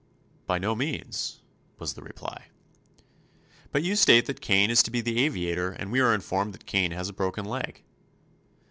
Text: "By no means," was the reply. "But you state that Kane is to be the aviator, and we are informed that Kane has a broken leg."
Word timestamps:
"By 0.47 0.57
no 0.57 0.73
means," 0.73 1.43
was 1.77 1.93
the 1.93 2.01
reply. 2.01 2.47
"But 3.71 3.83
you 3.83 3.95
state 3.95 4.25
that 4.25 4.41
Kane 4.41 4.71
is 4.71 4.81
to 4.81 4.89
be 4.89 4.99
the 5.01 5.23
aviator, 5.23 5.73
and 5.73 5.91
we 5.91 5.99
are 5.99 6.15
informed 6.15 6.55
that 6.55 6.65
Kane 6.65 6.89
has 6.89 7.07
a 7.07 7.13
broken 7.13 7.45
leg." 7.45 7.83